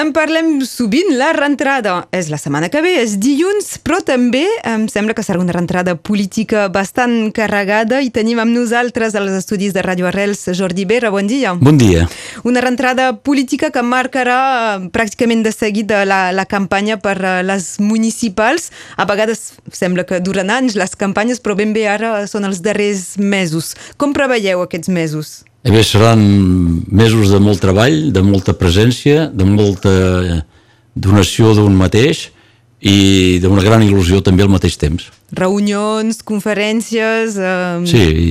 En 0.00 0.14
parlem 0.16 0.62
sovint, 0.64 1.10
la 1.18 1.34
rentrada 1.36 2.06
és 2.16 2.30
la 2.32 2.38
setmana 2.40 2.70
que 2.72 2.80
ve, 2.80 2.94
és 3.02 3.18
dilluns, 3.20 3.74
però 3.84 3.98
també 4.00 4.46
em 4.64 4.86
sembla 4.88 5.12
que 5.12 5.20
serà 5.26 5.42
una 5.42 5.52
rentrada 5.52 5.92
política 5.92 6.62
bastant 6.72 7.28
carregada 7.36 7.98
i 8.00 8.08
tenim 8.14 8.40
amb 8.40 8.54
nosaltres 8.54 9.18
als 9.18 9.34
estudis 9.36 9.74
de 9.76 9.82
Ràdio 9.84 10.08
Arrels 10.08 10.46
Jordi 10.56 10.86
Vera, 10.88 11.10
bon 11.12 11.28
dia. 11.28 11.52
Bon 11.60 11.76
dia. 11.76 12.06
Una 12.48 12.62
rentrada 12.64 13.10
política 13.12 13.68
que 13.74 13.84
marcarà 13.84 14.38
eh, 14.78 14.88
pràcticament 14.94 15.44
de 15.44 15.52
seguida 15.52 16.06
la, 16.08 16.22
la 16.32 16.48
campanya 16.48 16.96
per 16.96 17.18
eh, 17.20 17.36
les 17.44 17.74
municipals. 17.84 18.70
A 18.96 19.04
vegades 19.04 19.50
sembla 19.68 20.08
que 20.08 20.22
duren 20.24 20.48
anys 20.48 20.80
les 20.80 20.96
campanyes, 20.96 21.44
però 21.44 21.58
ben 21.60 21.76
bé 21.76 21.84
ara 21.92 22.24
són 22.30 22.48
els 22.48 22.64
darrers 22.64 23.18
mesos. 23.20 23.74
Com 24.00 24.16
preveieu 24.16 24.64
aquests 24.64 24.88
mesos? 24.88 25.40
Eh 25.62 25.70
bé, 25.70 25.82
seran 25.84 26.20
mesos 26.88 27.28
de 27.28 27.38
molt 27.42 27.60
treball, 27.60 28.08
de 28.14 28.22
molta 28.24 28.54
presència, 28.56 29.26
de 29.28 29.44
molta 29.44 29.92
donació 30.96 31.52
d'un 31.54 31.74
mateix 31.76 32.30
i 32.80 33.36
d'una 33.42 33.60
gran 33.60 33.84
il·lusió 33.84 34.22
també 34.24 34.46
al 34.46 34.52
mateix 34.52 34.78
temps. 34.80 35.10
Reunions, 35.36 36.22
conferències... 36.24 37.36
Eh... 37.36 37.84
Sí, 37.84 38.00
i, 38.00 38.30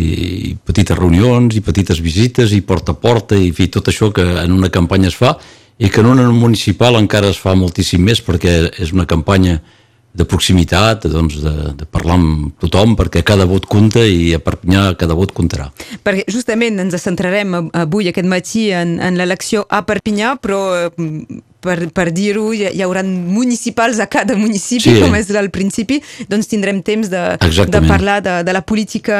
i 0.49 0.55
petites 0.65 0.97
reunions, 0.97 1.53
i 1.53 1.61
petites 1.61 2.01
visites, 2.01 2.55
i 2.57 2.63
porta 2.65 2.97
a 2.97 2.99
porta, 2.99 3.37
i 3.37 3.53
fi, 3.53 3.69
tot 3.69 3.93
això 3.93 4.09
que 4.15 4.25
en 4.41 4.55
una 4.55 4.71
campanya 4.73 5.11
es 5.13 5.17
fa, 5.19 5.35
i 5.77 5.87
que 5.93 6.01
en 6.01 6.09
una 6.09 6.25
municipal 6.33 6.97
encara 6.97 7.29
es 7.29 7.37
fa 7.39 7.53
moltíssim 7.55 8.01
més, 8.03 8.23
perquè 8.25 8.55
és 8.81 8.89
una 8.91 9.05
campanya 9.05 9.59
de 10.13 10.25
proximitat, 10.25 11.05
doncs, 11.11 11.37
de, 11.43 11.53
de 11.77 11.85
parlar 11.85 12.17
amb 12.17 12.55
tothom, 12.61 12.95
perquè 12.99 13.21
cada 13.25 13.45
vot 13.49 13.67
compta 13.69 14.01
i 14.01 14.33
a 14.33 14.39
Perpinyà 14.41 14.87
cada 14.99 15.17
vot 15.17 15.33
comptarà. 15.37 15.69
Perquè 16.05 16.25
justament 16.33 16.81
ens 16.81 16.97
centrarem 17.01 17.53
avui, 17.69 18.09
aquest 18.09 18.29
matí, 18.29 18.69
en, 18.75 18.97
en 19.03 19.19
l'elecció 19.19 19.67
a 19.69 19.83
Perpinyà, 19.85 20.35
però 20.41 20.63
per, 21.61 21.77
per 21.93 22.07
dir-ho, 22.15 22.49
hi, 22.55 22.65
hi 22.71 22.83
haurà 22.85 23.03
municipals 23.05 23.99
a 23.99 24.07
cada 24.11 24.37
municipi, 24.39 24.95
sí. 24.95 25.01
com 25.03 25.15
és 25.19 25.29
al 25.35 25.51
principi, 25.53 25.99
doncs 26.31 26.49
tindrem 26.51 26.81
temps 26.85 27.11
de, 27.11 27.23
de 27.69 27.83
parlar 27.87 28.19
de, 28.25 28.39
de 28.47 28.55
la 28.55 28.63
política 28.65 29.19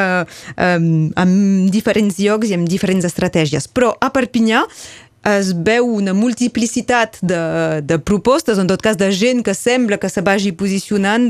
um, 0.56 1.10
en 1.20 1.36
diferents 1.72 2.20
llocs 2.24 2.50
i 2.50 2.58
amb 2.58 2.70
diferents 2.70 3.06
estratègies. 3.08 3.70
Però 3.70 3.94
a 4.00 4.12
Perpinyà 4.16 4.66
es 5.38 5.52
veu 5.54 5.88
una 6.00 6.14
multiplicitat 6.14 7.20
de, 7.22 7.40
de 7.86 7.98
propostes, 8.00 8.60
en 8.60 8.70
tot 8.70 8.82
cas 8.82 8.98
de 8.98 9.12
gent 9.16 9.44
que 9.46 9.54
sembla 9.54 10.00
que 10.02 10.10
se 10.10 10.24
vagi 10.26 10.52
posicionant 10.58 11.30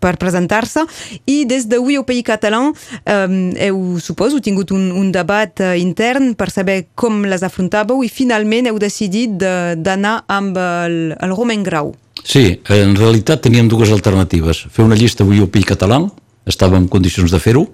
per 0.00 0.14
presentar-se 0.20 0.84
i 1.26 1.44
des 1.48 1.66
de 1.70 1.80
Ui 1.82 1.98
Pays 2.06 2.26
Català 2.26 2.62
eh, 2.70 3.68
heu, 3.68 3.98
suposo, 4.02 4.40
tingut 4.40 4.70
un, 4.76 4.90
un 4.94 5.10
debat 5.12 5.60
eh, 5.60 5.74
intern 5.80 6.34
per 6.38 6.50
saber 6.54 6.86
com 6.94 7.24
les 7.26 7.42
afrontàveu 7.46 8.04
i 8.04 8.12
finalment 8.12 8.70
heu 8.70 8.78
decidit 8.82 9.34
d'anar 9.36 10.20
amb 10.28 10.56
el, 10.56 10.98
el 11.18 11.34
Romain 11.34 11.64
Grau. 11.66 11.94
Sí, 12.26 12.60
en 12.72 12.96
realitat 12.98 13.44
teníem 13.44 13.68
dues 13.70 13.92
alternatives. 13.94 14.64
Fer 14.72 14.86
una 14.86 14.98
llista 14.98 15.24
Ui 15.24 15.44
Pays 15.50 15.68
Català, 15.68 16.00
estàvem 16.46 16.84
en 16.84 16.90
condicions 16.90 17.30
de 17.30 17.42
fer-ho, 17.42 17.66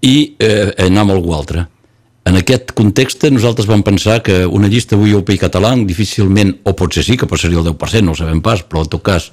i 0.00 0.34
eh, 0.40 0.72
anar 0.80 1.04
amb 1.04 1.18
algú 1.18 1.34
altre 1.36 1.66
en 2.24 2.36
aquest 2.36 2.72
context 2.76 3.24
nosaltres 3.32 3.68
vam 3.68 3.82
pensar 3.82 4.20
que 4.22 4.44
una 4.46 4.68
llista 4.68 4.96
avui 4.96 5.14
País 5.24 5.40
Català 5.40 5.72
difícilment, 5.86 6.58
o 6.64 6.74
potser 6.76 7.04
sí, 7.04 7.16
que 7.16 7.26
ser 7.38 7.50
el 7.50 7.64
10%, 7.64 8.02
no 8.04 8.12
ho 8.12 8.18
sabem 8.18 8.42
pas, 8.42 8.62
però 8.62 8.84
en 8.84 8.90
tot 8.92 9.02
cas 9.02 9.30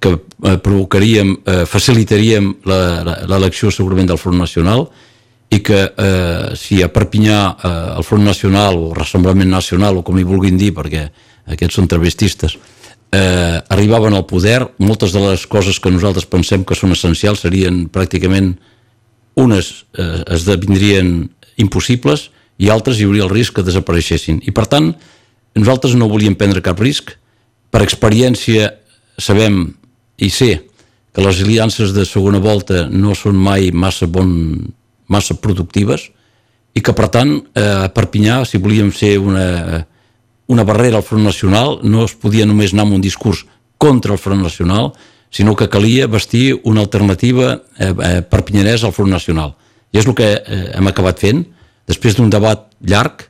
que 0.00 0.12
eh, 0.14 0.58
provocaríem, 0.58 1.36
eh, 1.44 1.64
facilitaríem 1.66 2.54
l'elecció 2.64 3.70
segurament 3.70 4.08
del 4.08 4.18
Front 4.18 4.38
Nacional 4.38 4.86
i 5.52 5.60
que 5.60 5.82
eh, 5.84 6.54
si 6.56 6.80
a 6.82 6.88
Perpinyà 6.88 7.40
eh, 7.52 7.72
el 7.98 8.06
Front 8.06 8.24
Nacional 8.24 8.78
o 8.78 8.94
Rassemblement 8.96 9.50
Nacional 9.50 9.98
o 9.98 10.04
com 10.06 10.16
hi 10.18 10.24
vulguin 10.24 10.56
dir, 10.56 10.72
perquè 10.72 11.08
aquests 11.52 11.76
són 11.76 11.90
travestistes, 11.90 12.56
eh, 13.12 13.60
arribaven 13.68 14.14
al 14.14 14.24
poder, 14.24 14.62
moltes 14.78 15.12
de 15.12 15.20
les 15.26 15.44
coses 15.46 15.78
que 15.78 15.92
nosaltres 15.92 16.24
pensem 16.24 16.64
que 16.64 16.78
són 16.78 16.96
essencials 16.96 17.44
serien 17.44 17.84
pràcticament 17.92 18.54
unes 19.36 19.84
eh, 19.98 20.22
esdevindrien 20.32 21.28
impossibles 21.56 22.30
i 22.58 22.70
altres 22.70 23.00
hi 23.00 23.06
hauria 23.08 23.26
el 23.26 23.32
risc 23.32 23.56
que 23.56 23.66
desapareixessin. 23.66 24.42
I 24.46 24.52
per 24.54 24.66
tant, 24.70 24.92
nosaltres 25.58 25.96
no 25.98 26.10
volíem 26.10 26.36
prendre 26.38 26.62
cap 26.64 26.80
risc. 26.80 27.14
Per 27.72 27.82
experiència 27.82 28.70
sabem 29.18 29.64
i 30.22 30.30
sé 30.30 30.52
que 31.12 31.24
les 31.24 31.42
aliances 31.44 31.92
de 31.92 32.04
segona 32.08 32.40
volta 32.40 32.86
no 32.88 33.14
són 33.14 33.36
mai 33.36 33.70
massa, 33.72 34.08
bon, 34.08 34.32
massa 35.08 35.36
productives 35.36 36.08
i 36.72 36.80
que 36.80 36.94
per 36.96 37.08
tant 37.12 37.34
eh, 37.36 37.84
a 37.84 37.88
Perpinyà 37.92 38.42
si 38.48 38.60
volíem 38.62 38.92
ser 38.96 39.18
una, 39.20 39.84
una 40.48 40.64
barrera 40.64 41.00
al 41.00 41.06
Front 41.06 41.26
Nacional 41.28 41.80
no 41.84 42.06
es 42.06 42.14
podia 42.16 42.48
només 42.48 42.72
anar 42.72 42.86
amb 42.86 42.96
un 42.96 43.04
discurs 43.04 43.44
contra 43.76 44.16
el 44.16 44.22
Front 44.22 44.42
Nacional 44.42 44.92
sinó 45.32 45.56
que 45.56 45.68
calia 45.68 46.08
vestir 46.08 46.60
una 46.64 46.80
alternativa 46.80 47.54
eh, 47.78 47.92
eh, 47.92 48.22
perpinyanès 48.22 48.84
al 48.84 48.96
Front 48.96 49.12
Nacional 49.12 49.54
i 49.92 50.00
és 50.00 50.08
el 50.08 50.16
que 50.16 50.28
eh, 50.40 50.64
hem 50.76 50.88
acabat 50.90 51.20
fent. 51.20 51.44
Després 51.88 52.16
d'un 52.16 52.30
debat 52.32 52.64
llarg, 52.88 53.26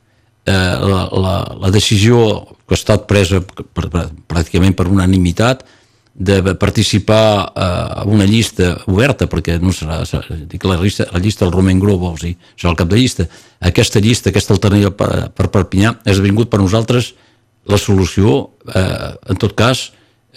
eh, 0.47 0.53
la, 0.55 1.05
la, 1.11 1.37
la 1.67 1.71
decisió 1.75 2.25
que 2.67 2.77
ha 2.77 2.81
estat 2.81 3.07
presa 3.11 3.43
per, 3.43 3.89
per, 3.91 4.09
pràcticament 4.31 4.77
per 4.79 4.89
unanimitat 4.91 5.65
de 6.13 6.55
participar 6.61 7.53
eh, 7.57 8.03
una 8.13 8.27
llista 8.29 8.75
oberta, 8.87 9.27
perquè 9.27 9.57
no 9.63 9.73
serà, 9.73 10.03
dic, 10.45 10.63
la, 10.69 10.77
llista, 10.83 11.09
la 11.13 11.23
llista 11.23 11.47
del 11.47 11.55
Romain 11.55 11.81
Gros, 11.81 11.99
vols 11.99 12.23
dir, 12.27 12.35
serà 12.55 12.75
el 12.75 12.79
cap 12.79 12.91
de 12.91 13.01
llista. 13.01 13.27
Aquesta 13.65 14.03
llista, 14.05 14.31
aquesta 14.31 14.55
alternativa 14.55 14.93
per, 14.93 15.11
per 15.33 15.49
Perpinyà, 15.55 15.97
és 16.05 16.21
vingut 16.23 16.53
per 16.53 16.61
nosaltres 16.61 17.15
la 17.71 17.79
solució, 17.81 18.51
eh, 18.75 19.13
en 19.33 19.41
tot 19.41 19.57
cas, 19.57 19.91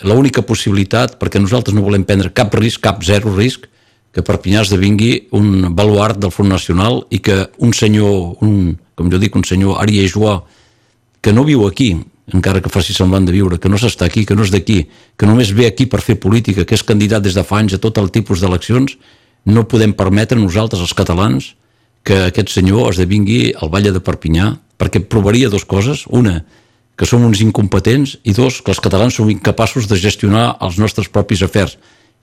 l'única 0.05 0.43
possibilitat, 0.45 1.19
perquè 1.19 1.41
nosaltres 1.41 1.75
no 1.75 1.83
volem 1.83 2.05
prendre 2.07 2.31
cap 2.35 2.53
risc, 2.55 2.81
cap 2.83 3.03
zero 3.03 3.33
risc, 3.35 3.67
que 4.15 4.23
Perpinyà 4.23 4.61
esdevingui 4.63 5.27
un 5.35 5.73
baluart 5.75 6.21
del 6.23 6.31
Front 6.31 6.53
Nacional 6.53 7.01
i 7.11 7.19
que 7.19 7.35
un 7.59 7.73
senyor, 7.75 8.37
un, 8.47 8.71
com 8.95 9.09
jo 9.11 9.19
dic, 9.19 9.35
un 9.35 9.43
senyor 9.43 9.81
Arié 9.81 10.05
Joa, 10.07 10.37
que 11.19 11.33
no 11.35 11.43
viu 11.43 11.65
aquí, 11.67 11.89
encara 12.31 12.61
que 12.63 12.71
faci 12.71 12.95
semblant 12.95 13.27
de 13.27 13.33
viure, 13.35 13.59
que 13.59 13.67
no 13.67 13.75
s'està 13.81 14.07
aquí, 14.07 14.23
que 14.25 14.37
no 14.37 14.45
és 14.47 14.53
d'aquí, 14.53 14.85
que 15.19 15.27
només 15.27 15.51
ve 15.51 15.67
aquí 15.67 15.85
per 15.91 15.99
fer 15.99 16.15
política, 16.15 16.63
que 16.63 16.77
és 16.79 16.85
candidat 16.87 17.25
des 17.25 17.35
de 17.35 17.43
fa 17.43 17.59
anys 17.59 17.75
a 17.75 17.81
tot 17.83 17.99
el 17.99 18.07
tipus 18.15 18.39
d'eleccions, 18.39 18.95
no 19.51 19.65
podem 19.67 19.91
permetre 19.93 20.39
nosaltres, 20.39 20.79
els 20.81 20.95
catalans, 20.95 21.51
que 22.05 22.29
aquest 22.29 22.53
senyor 22.53 22.93
esdevingui 22.93 23.51
el 23.51 23.73
Valle 23.73 23.91
de 23.91 23.99
Perpinyà, 23.99 24.53
perquè 24.79 25.03
provaria 25.03 25.51
dues 25.51 25.65
coses. 25.67 26.05
Una, 26.07 26.39
que 26.95 27.05
som 27.09 27.25
uns 27.27 27.43
incompetents, 27.43 28.15
i 28.23 28.31
dos, 28.37 28.61
que 28.63 28.71
els 28.71 28.79
catalans 28.79 29.19
som 29.19 29.29
incapaços 29.29 29.89
de 29.91 29.99
gestionar 29.99 30.53
els 30.63 30.79
nostres 30.79 31.11
propis 31.11 31.43
afers 31.43 31.75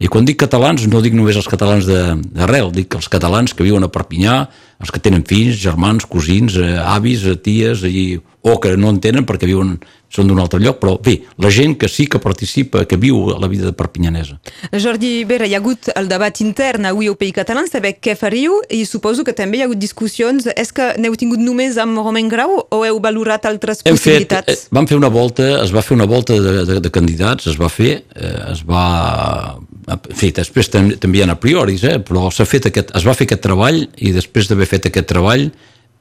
i 0.03 0.09
quan 0.11 0.27
dic 0.27 0.41
catalans, 0.41 0.87
no 0.91 1.03
dic 1.03 1.15
només 1.15 1.37
els 1.39 1.49
catalans 1.51 1.87
d'arrel, 1.87 2.73
dic 2.75 2.95
els 2.99 3.09
catalans 3.13 3.55
que 3.55 3.67
viuen 3.67 3.85
a 3.87 3.91
Perpinyà, 3.93 4.37
els 4.83 4.91
que 4.91 4.99
tenen 5.03 5.23
fills, 5.29 5.61
germans, 5.63 6.09
cosins, 6.11 6.57
eh, 6.59 6.75
avis, 6.81 7.23
eh, 7.25 7.37
ties, 7.39 7.85
i, 7.87 8.19
o 8.43 8.59
que 8.59 8.75
no 8.77 8.91
en 8.91 8.99
tenen 8.99 9.27
perquè 9.29 9.47
viuen 9.47 9.77
són 10.13 10.29
d'un 10.29 10.41
altre 10.43 10.59
lloc, 10.61 10.77
però 10.83 10.97
bé, 11.01 11.15
la 11.41 11.49
gent 11.55 11.77
que 11.81 11.89
sí 11.89 12.05
que 12.11 12.21
participa, 12.21 12.83
que 12.85 12.99
viu 13.01 13.31
a 13.33 13.39
la 13.41 13.49
vida 13.49 13.71
de 13.71 13.73
perpinyanesa. 13.77 14.37
Jordi 14.77 15.23
Vera, 15.29 15.47
hi 15.49 15.55
ha 15.57 15.61
hagut 15.63 15.89
el 15.97 16.11
debat 16.11 16.43
intern 16.45 16.91
avui 16.91 17.09
al 17.09 17.17
País 17.17 17.33
Català, 17.39 17.63
saber 17.71 17.95
què 18.03 18.17
faríeu, 18.19 18.59
i 18.69 18.83
suposo 18.89 19.25
que 19.25 19.33
també 19.37 19.59
hi 19.59 19.65
ha 19.65 19.71
hagut 19.71 19.81
discussions. 19.81 20.51
És 20.53 20.75
que 20.77 20.91
n'heu 21.01 21.17
tingut 21.17 21.41
només 21.41 21.79
amb 21.81 22.03
Romain 22.03 22.29
Grau 22.29 22.59
o 22.61 22.83
heu 22.85 23.01
valorat 23.01 23.49
altres 23.49 23.81
Hem 23.87 23.97
possibilitats? 23.97 24.51
Fet, 24.51 24.67
eh, 24.67 24.75
vam 24.77 24.91
fer 24.91 25.01
una 25.01 25.09
volta, 25.13 25.49
es 25.63 25.73
va 25.73 25.85
fer 25.87 25.97
una 25.97 26.09
volta 26.11 26.37
de, 26.37 26.59
de, 26.69 26.81
de 26.85 26.93
candidats, 26.93 27.49
es 27.49 27.57
va 27.61 27.73
fer, 27.73 28.03
eh, 28.13 28.35
es 28.53 28.67
va... 28.69 29.57
En 29.91 29.99
fi, 30.15 30.31
després 30.31 30.71
també 30.71 31.19
hi 31.19 31.23
ha 31.25 31.31
a 31.33 31.39
prioris, 31.41 31.83
eh, 31.83 31.99
però 31.99 32.29
fet 32.31 32.69
aquest, 32.71 32.93
es 32.95 33.07
va 33.07 33.15
fer 33.19 33.27
aquest 33.27 33.43
treball 33.43 33.81
i 33.99 34.13
després 34.15 34.47
d'haver 34.49 34.69
fet 34.71 34.87
aquest 34.87 35.09
treball 35.11 35.49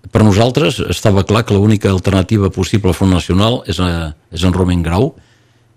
per 0.09 0.23
nosaltres 0.25 0.79
estava 0.89 1.23
clar 1.27 1.43
que 1.45 1.53
l'única 1.53 1.91
alternativa 1.91 2.49
possible 2.49 2.89
al 2.89 2.97
Front 2.97 3.13
Nacional 3.13 3.61
és, 3.69 3.79
a, 3.79 4.13
és 4.33 4.43
en 4.43 4.53
Romain 4.53 4.81
Grau. 4.81 5.11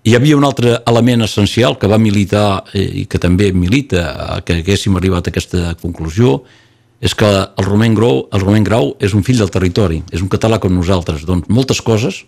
Hi 0.05 0.15
havia 0.17 0.37
un 0.37 0.45
altre 0.45 0.79
element 0.89 1.25
essencial 1.25 1.79
que 1.81 1.89
va 1.89 2.01
militar 2.01 2.65
eh, 2.73 2.85
i 3.03 3.07
que 3.09 3.21
també 3.21 3.53
milita 3.53 4.41
que 4.45 4.61
haguéssim 4.61 4.97
arribat 4.97 5.29
a 5.29 5.33
aquesta 5.33 5.75
conclusió, 5.81 6.43
és 7.05 7.13
que 7.13 7.29
el 7.29 7.67
Romain, 7.67 7.93
Grau, 7.97 8.23
el 8.33 8.41
Romain 8.41 8.65
Grau 8.65 8.95
és 9.01 9.13
un 9.13 9.25
fill 9.25 9.41
del 9.41 9.53
territori, 9.53 10.01
és 10.13 10.23
un 10.25 10.31
català 10.33 10.61
com 10.61 10.73
nosaltres. 10.73 11.27
Doncs 11.29 11.51
moltes 11.53 11.83
coses 11.85 12.23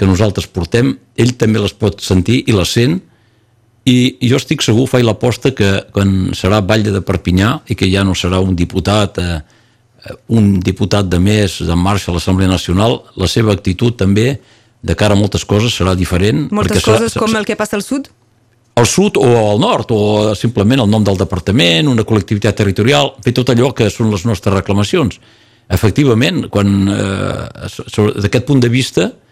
que 0.00 0.08
nosaltres 0.08 0.48
portem, 0.48 0.94
ell 1.16 1.34
també 1.38 1.60
les 1.60 1.74
pot 1.76 2.00
sentir 2.02 2.40
i 2.48 2.54
les 2.56 2.72
sent, 2.72 3.02
i 3.84 4.16
jo 4.24 4.38
estic 4.40 4.62
segur, 4.64 4.86
faig 4.88 5.04
l'aposta 5.04 5.52
que 5.56 5.70
quan 5.92 6.32
serà 6.36 6.62
batlle 6.64 6.92
de 6.94 7.02
Perpinyà 7.04 7.58
i 7.68 7.76
que 7.76 7.88
ja 7.92 8.04
no 8.04 8.16
serà 8.16 8.40
un 8.40 8.56
diputat 8.56 9.20
eh, 9.20 9.38
un 10.32 10.58
diputat 10.60 11.08
de 11.08 11.20
més 11.20 11.58
de 11.64 11.76
marxa 11.76 12.10
a 12.10 12.14
l'Assemblea 12.16 12.48
Nacional, 12.48 12.98
la 13.16 13.28
seva 13.28 13.54
actitud 13.56 13.96
també 13.96 14.38
de 14.84 14.96
cara 15.00 15.16
a 15.16 15.18
moltes 15.18 15.46
coses 15.48 15.72
serà 15.72 15.94
diferent. 15.96 16.46
Moltes 16.52 16.84
coses 16.84 17.14
serà, 17.14 17.24
com 17.24 17.36
el 17.38 17.48
que 17.48 17.56
passa 17.56 17.78
al 17.78 17.84
sud? 17.84 18.10
Al 18.76 18.88
sud 18.90 19.16
o 19.16 19.28
al 19.38 19.60
nord, 19.62 19.92
o 19.94 20.34
simplement 20.36 20.82
el 20.82 20.90
nom 20.90 21.04
del 21.06 21.16
departament, 21.20 21.88
una 21.88 22.04
col·lectivitat 22.04 22.56
territorial, 22.58 23.14
fer 23.24 23.32
tot 23.36 23.52
allò 23.54 23.70
que 23.76 23.88
són 23.92 24.10
les 24.12 24.26
nostres 24.28 24.52
reclamacions. 24.52 25.20
Efectivament, 25.72 26.48
quan 26.52 26.74
eh, 26.92 27.68
d'aquest 28.26 28.48
punt 28.48 28.60
de 28.60 28.72
vista, 28.72 29.08
eh, 29.08 29.24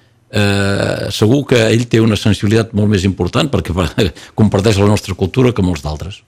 segur 1.13 1.43
que 1.51 1.59
ell 1.69 1.83
té 1.93 2.01
una 2.01 2.17
sensibilitat 2.17 2.71
molt 2.73 2.89
més 2.89 3.05
important 3.05 3.51
perquè 3.53 3.75
comparteix 4.41 4.79
la 4.81 4.89
nostra 4.89 5.15
cultura 5.15 5.53
que 5.53 5.65
molts 5.65 5.85
d'altres. 5.85 6.23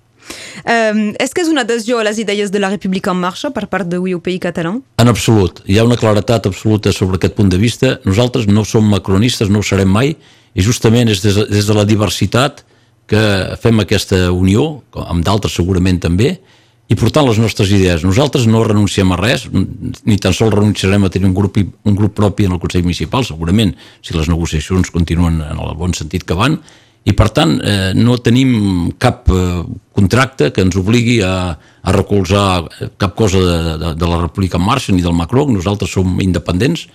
Um, 0.64 1.10
és 1.20 1.34
que 1.36 1.42
és 1.44 1.50
una 1.52 1.64
adhesió 1.66 1.98
a 2.00 2.04
les 2.06 2.18
idees 2.22 2.52
de 2.52 2.60
la 2.62 2.70
República 2.72 3.12
en 3.12 3.20
marxa 3.20 3.50
per 3.52 3.66
part 3.72 3.88
de 3.88 3.98
UPI 4.00 4.38
català? 4.40 4.72
En 5.00 5.10
absolut. 5.10 5.60
Hi 5.68 5.76
ha 5.78 5.84
una 5.84 5.98
claretat 6.00 6.48
absoluta 6.48 6.92
sobre 6.96 7.20
aquest 7.20 7.36
punt 7.36 7.50
de 7.52 7.60
vista. 7.60 7.98
Nosaltres 8.08 8.48
no 8.48 8.64
som 8.64 8.88
macronistes, 8.88 9.52
no 9.52 9.60
ho 9.60 9.66
serem 9.66 9.90
mai, 9.92 10.14
i 10.54 10.64
justament 10.64 11.10
és 11.12 11.20
des, 11.24 11.36
des 11.50 11.68
de 11.68 11.76
la 11.76 11.84
diversitat 11.84 12.64
que 13.10 13.22
fem 13.60 13.82
aquesta 13.82 14.30
unió, 14.32 14.82
amb 14.96 15.24
d'altres 15.26 15.52
segurament 15.58 16.00
també, 16.00 16.38
i 16.88 16.96
portant 17.00 17.24
les 17.24 17.38
nostres 17.40 17.70
idees. 17.72 18.04
Nosaltres 18.04 18.44
no 18.50 18.62
renunciem 18.66 19.12
a 19.14 19.18
res, 19.20 19.46
ni 19.50 20.18
tan 20.20 20.34
sols 20.36 20.52
renunciarem 20.52 21.06
a 21.06 21.10
tenir 21.12 21.30
un 21.30 21.36
grup, 21.36 21.56
un 21.58 21.96
grup 21.96 22.14
propi 22.16 22.44
en 22.44 22.56
el 22.56 22.60
Consell 22.60 22.84
Municipal, 22.84 23.24
segurament, 23.24 23.72
si 24.04 24.16
les 24.16 24.28
negociacions 24.28 24.92
continuen 24.92 25.40
en 25.44 25.62
el 25.64 25.76
bon 25.80 25.96
sentit 25.96 26.26
que 26.28 26.36
van, 26.36 26.58
i 27.04 27.12
per 27.12 27.28
tant 27.36 27.58
eh, 27.60 27.92
no 27.96 28.16
tenim 28.24 28.92
cap 29.00 29.28
eh, 29.28 29.64
contracte 29.96 30.50
que 30.56 30.64
ens 30.64 30.76
obligui 30.80 31.18
a, 31.24 31.52
a 31.52 31.92
recolzar 31.92 32.64
cap 33.00 33.12
cosa 33.16 33.42
de, 33.44 33.58
de, 33.80 33.90
de 34.00 34.08
la 34.08 34.22
República 34.22 34.56
en 34.60 34.64
marxa 34.64 34.92
ni 34.92 35.04
del 35.04 35.16
Macron, 35.16 35.52
nosaltres 35.52 35.92
som 35.92 36.16
independents. 36.24 36.86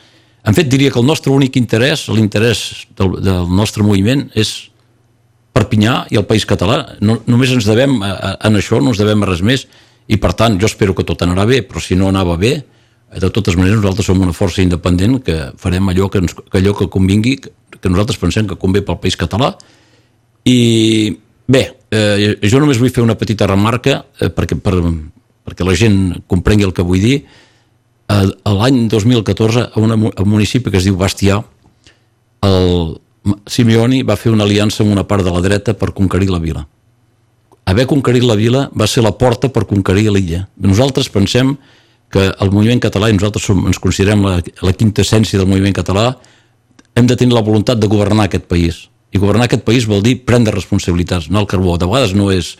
En 0.49 0.57
fet, 0.57 0.69
diria 0.71 0.89
que 0.89 1.01
el 1.01 1.05
nostre 1.05 1.33
únic 1.33 1.59
interès, 1.61 2.07
l'interès 2.09 2.87
del, 2.97 3.19
del 3.21 3.53
nostre 3.53 3.85
moviment 3.85 4.25
és 4.33 4.71
Perpinyà 5.59 5.99
i 6.13 6.19
el 6.19 6.25
País 6.29 6.47
Català. 6.47 6.81
No, 7.03 7.19
només 7.27 7.51
ens 7.51 7.67
devem 7.67 7.99
a, 8.01 8.11
a, 8.15 8.33
en 8.47 8.59
això, 8.59 8.79
no 8.79 8.93
ens 8.93 9.01
devem 9.01 9.23
a 9.25 9.29
res 9.29 9.43
més, 9.45 9.67
i 10.09 10.17
per 10.17 10.33
tant 10.37 10.57
jo 10.61 10.69
espero 10.69 10.95
que 10.97 11.05
tot 11.05 11.21
anarà 11.25 11.45
bé, 11.49 11.61
però 11.67 11.83
si 11.83 11.97
no 11.99 12.07
anava 12.09 12.37
bé, 12.39 12.55
de 13.09 13.29
totes 13.33 13.57
maneres 13.57 13.79
nosaltres 13.79 14.05
som 14.05 14.21
una 14.21 14.35
força 14.37 14.61
independent 14.61 15.17
que 15.25 15.37
farem 15.57 15.89
allò 15.89 16.09
que, 16.13 16.21
ens, 16.21 16.35
que 16.37 16.61
allò 16.61 16.75
que 16.77 16.89
convingui, 16.93 17.35
que 17.41 17.89
nosaltres 17.89 18.21
pensem 18.21 18.47
que 18.49 18.57
convé 18.59 18.83
pel 18.85 18.99
País 19.01 19.17
Català, 19.17 19.55
i 20.45 21.17
bé, 21.49 21.63
eh, 21.91 22.37
jo 22.45 22.61
només 22.61 22.79
vull 22.81 22.93
fer 22.93 23.03
una 23.05 23.17
petita 23.17 23.49
remarca 23.49 24.03
eh, 24.21 24.29
perquè, 24.33 24.57
per, 24.61 24.77
perquè 25.45 25.65
la 25.65 25.77
gent 25.77 25.99
comprengui 26.29 26.69
el 26.69 26.73
que 26.77 26.85
vull 26.85 27.01
dir. 27.01 27.17
Eh, 28.09 28.25
L'any 28.45 28.85
2014, 28.89 29.67
a, 29.73 29.81
una, 29.81 29.97
a 29.97 30.25
un 30.25 30.29
municipi 30.29 30.69
que 30.69 30.81
es 30.81 30.87
diu 30.87 30.97
Bastià, 30.97 31.41
el 32.45 32.99
Simeoni 33.49 34.01
va 34.07 34.17
fer 34.19 34.31
una 34.31 34.45
aliança 34.47 34.83
amb 34.83 34.93
una 34.93 35.05
part 35.07 35.25
de 35.25 35.33
la 35.33 35.41
dreta 35.43 35.75
per 35.77 35.91
conquerir 35.95 36.29
la 36.31 36.39
vila. 36.39 36.65
Haver 37.69 37.85
conquerit 37.85 38.23
la 38.25 38.37
vila 38.39 38.69
va 38.73 38.87
ser 38.87 39.03
la 39.05 39.11
porta 39.11 39.49
per 39.53 39.67
conquerir 39.69 40.07
l'illa. 40.09 40.45
Nosaltres 40.57 41.11
pensem 41.13 41.57
que 42.09 42.31
el 42.31 42.51
moviment 42.51 42.79
català, 42.81 43.09
i 43.09 43.17
nosaltres 43.17 43.45
som, 43.45 43.65
ens 43.69 43.77
considerem 43.77 44.23
la, 44.25 44.39
la 44.65 44.73
quinta 44.73 45.03
essència 45.05 45.37
del 45.37 45.49
moviment 45.49 45.75
català, 45.77 46.13
hem 46.97 47.05
de 47.05 47.17
tenir 47.19 47.35
la 47.35 47.45
voluntat 47.45 47.77
de 47.77 47.87
governar 47.91 48.25
aquest 48.25 48.47
país 48.49 48.87
i 49.11 49.17
governar 49.17 49.47
aquest 49.47 49.63
país 49.65 49.87
vol 49.89 50.03
dir 50.05 50.19
prendre 50.25 50.53
responsabilitats, 50.53 51.29
no 51.33 51.41
el 51.41 51.47
carbó. 51.49 51.77
De 51.77 51.87
vegades 51.89 52.13
no 52.17 52.29
és 52.33 52.55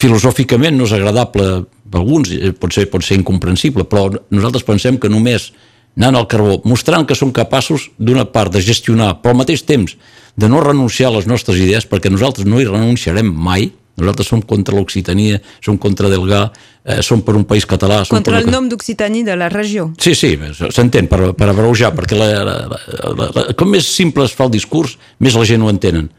filosòficament 0.00 0.76
no 0.76 0.86
és 0.88 0.94
agradable 0.96 1.66
per 1.90 2.00
alguns, 2.00 2.32
eh, 2.32 2.52
pot 2.52 2.72
ser, 2.74 2.88
pot 2.90 3.04
ser 3.04 3.18
incomprensible, 3.20 3.84
però 3.84 4.08
nosaltres 4.30 4.64
pensem 4.66 4.98
que 4.98 5.10
només 5.12 5.52
anant 5.96 6.18
al 6.20 6.28
carbó, 6.28 6.60
mostrant 6.68 7.06
que 7.08 7.16
som 7.16 7.32
capaços 7.32 7.90
d'una 7.98 8.26
part 8.28 8.52
de 8.52 8.60
gestionar, 8.60 9.16
però 9.22 9.32
al 9.32 9.40
mateix 9.40 9.64
temps 9.64 9.96
de 10.36 10.48
no 10.52 10.60
renunciar 10.60 11.10
a 11.10 11.16
les 11.16 11.26
nostres 11.26 11.58
idees, 11.58 11.88
perquè 11.88 12.12
nosaltres 12.12 12.46
no 12.48 12.60
hi 12.60 12.68
renunciarem 12.68 13.30
mai, 13.32 13.70
nosaltres 13.96 14.28
som 14.28 14.42
contra 14.44 14.76
l'Occitania, 14.76 15.40
som 15.64 15.78
contra 15.80 16.10
Delgà, 16.12 16.42
eh, 16.84 17.00
som 17.02 17.22
per 17.24 17.34
un 17.38 17.46
país 17.48 17.64
català... 17.64 18.02
Som 18.04 18.18
contra 18.18 18.42
el 18.42 18.50
nom 18.52 18.68
d'Occitania 18.68 19.24
de 19.24 19.38
la 19.40 19.48
regió. 19.48 19.88
Sí, 20.02 20.12
sí, 20.14 20.34
s'entén, 20.68 21.08
per, 21.08 21.32
per 21.38 21.48
abreujar, 21.48 21.94
perquè 21.96 22.18
la, 22.18 22.28
la, 22.44 22.56
la, 22.68 23.30
la, 23.32 23.48
com 23.56 23.72
més 23.72 23.88
simple 23.88 24.28
es 24.28 24.36
fa 24.36 24.50
el 24.50 24.52
discurs, 24.52 24.98
més 25.18 25.38
la 25.38 25.48
gent 25.48 25.64
ho 25.64 25.72
entenen. 25.72 26.10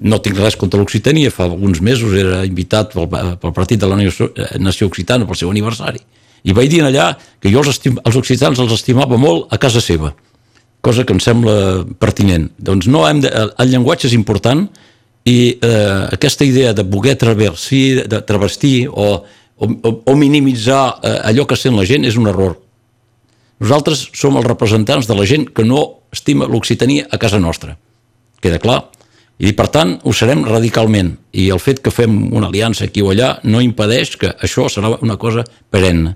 No 0.00 0.22
tinc 0.22 0.38
res 0.38 0.54
contra 0.56 0.78
l'Occitania, 0.80 1.34
fa 1.34 1.48
alguns 1.50 1.82
mesos 1.84 2.14
era 2.16 2.44
invitat 2.46 2.94
pel, 2.94 3.10
pel 3.10 3.56
partit 3.56 3.82
de 3.82 3.90
la 3.90 3.98
Nació 3.98 4.86
Occitana 4.86 5.26
pel 5.26 5.42
seu 5.42 5.50
aniversari. 5.50 6.00
I 6.44 6.52
vaig 6.56 6.70
dir 6.70 6.82
allà 6.84 7.12
que 7.40 7.50
jo 7.52 7.62
els, 7.62 7.72
estim, 7.72 7.98
els 8.04 8.16
occitans 8.20 8.60
els 8.60 8.72
estimava 8.72 9.16
molt 9.20 9.52
a 9.52 9.58
casa 9.58 9.80
seva, 9.80 10.12
cosa 10.84 11.04
que 11.04 11.14
em 11.16 11.20
sembla 11.20 11.84
pertinent. 11.98 12.50
Doncs 12.58 12.88
no 12.92 13.06
hem 13.08 13.22
de, 13.24 13.30
el 13.32 13.72
llenguatge 13.72 14.10
és 14.10 14.16
important, 14.16 14.66
i 15.24 15.56
eh, 15.56 16.08
aquesta 16.12 16.44
idea 16.44 16.74
de 16.76 16.84
voler 16.84 17.16
travestir, 17.16 18.04
de 18.08 18.20
travestir 18.20 18.88
o, 18.92 19.24
o, 19.56 19.68
o 20.04 20.16
minimitzar 20.16 21.00
eh, 21.00 21.20
allò 21.30 21.46
que 21.48 21.56
sent 21.56 21.76
la 21.76 21.86
gent 21.88 22.04
és 22.04 22.18
un 22.20 22.28
error. 22.28 22.58
Nosaltres 23.64 24.10
som 24.12 24.36
els 24.36 24.46
representants 24.46 25.08
de 25.08 25.16
la 25.16 25.24
gent 25.24 25.48
que 25.56 25.64
no 25.64 26.04
estima 26.12 26.48
l'Occitania 26.50 27.08
a 27.10 27.18
casa 27.18 27.40
nostra. 27.40 27.78
Queda 28.44 28.60
clar? 28.60 28.82
I 29.40 29.54
per 29.56 29.66
tant 29.72 29.96
ho 30.04 30.12
serem 30.14 30.44
radicalment 30.46 31.14
i 31.32 31.48
el 31.50 31.58
fet 31.62 31.80
que 31.82 31.90
fem 31.90 32.12
una 32.36 32.50
aliança 32.52 32.84
aquí 32.84 33.02
o 33.02 33.10
allà 33.10 33.38
no 33.48 33.62
impedeix 33.64 34.14
que 34.20 34.30
això 34.44 34.68
serà 34.68 34.92
una 35.00 35.16
cosa 35.16 35.46
perenne. 35.72 36.14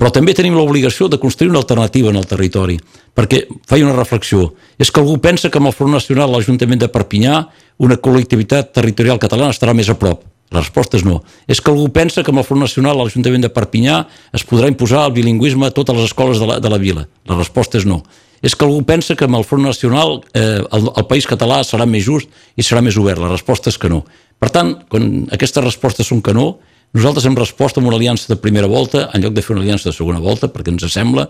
Però 0.00 0.08
també 0.08 0.32
tenim 0.32 0.54
l'obligació 0.56 1.10
de 1.12 1.18
construir 1.20 1.50
una 1.52 1.60
alternativa 1.60 2.08
en 2.08 2.16
el 2.16 2.24
territori, 2.24 2.78
perquè 3.12 3.42
faig 3.68 3.84
una 3.84 3.92
reflexió. 3.98 4.46
És 4.80 4.88
que 4.88 5.02
algú 5.02 5.18
pensa 5.20 5.50
que 5.52 5.60
amb 5.60 5.68
el 5.68 5.76
Front 5.76 5.92
Nacional 5.92 6.32
l'Ajuntament 6.32 6.80
de 6.80 6.88
Perpinyà 6.88 7.42
una 7.84 7.98
col·lectivitat 8.00 8.72
territorial 8.72 9.20
catalana 9.20 9.52
estarà 9.52 9.74
més 9.76 9.92
a 9.92 9.98
prop. 10.00 10.24
La 10.50 10.62
resposta 10.64 10.96
és 10.96 11.04
no. 11.04 11.20
És 11.46 11.60
que 11.60 11.70
algú 11.70 11.90
pensa 11.92 12.24
que 12.24 12.32
amb 12.32 12.40
el 12.40 12.48
Front 12.48 12.64
Nacional 12.64 12.96
l'Ajuntament 12.96 13.44
de 13.44 13.52
Perpinyà 13.52 14.00
es 14.34 14.46
podrà 14.48 14.72
imposar 14.72 15.04
el 15.06 15.14
bilingüisme 15.20 15.68
a 15.68 15.76
totes 15.76 16.00
les 16.00 16.08
escoles 16.08 16.40
de 16.40 16.48
la, 16.48 16.58
de 16.64 16.72
la 16.72 16.80
vila. 16.80 17.04
La 17.28 17.36
resposta 17.36 17.78
és 17.78 17.84
no. 17.86 18.00
És 18.40 18.56
que 18.56 18.64
algú 18.64 18.80
pensa 18.88 19.14
que 19.14 19.28
amb 19.28 19.36
el 19.36 19.44
Front 19.44 19.68
Nacional 19.68 20.16
eh, 20.32 20.64
el, 20.64 20.88
el 20.96 21.06
país 21.12 21.28
català 21.28 21.60
serà 21.60 21.84
més 21.84 22.08
just 22.08 22.32
i 22.56 22.64
serà 22.64 22.80
més 22.80 22.96
obert. 22.96 23.20
La 23.20 23.30
resposta 23.30 23.68
és 23.68 23.76
que 23.76 23.92
no. 23.92 24.00
Per 24.40 24.48
tant, 24.48 24.78
quan 24.88 25.26
aquestes 25.36 25.62
respostes 25.62 26.08
són 26.08 26.24
que 26.24 26.32
no, 26.32 26.54
nosaltres 26.96 27.26
hem 27.28 27.38
respost 27.38 27.78
amb 27.78 27.90
una 27.90 27.96
aliança 27.96 28.30
de 28.32 28.38
primera 28.40 28.68
volta 28.70 29.08
en 29.14 29.22
lloc 29.22 29.34
de 29.36 29.44
fer 29.44 29.54
una 29.54 29.62
aliança 29.64 29.90
de 29.90 29.96
segona 29.96 30.22
volta 30.22 30.50
perquè 30.50 30.72
ens 30.74 30.86
sembla 30.90 31.28